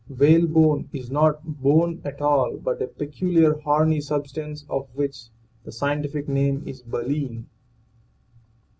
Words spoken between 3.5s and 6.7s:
horny substance of which the scientific name